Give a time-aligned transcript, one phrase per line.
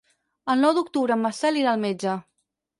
[0.53, 2.19] El nou d'octubre en Marcel irà al metge.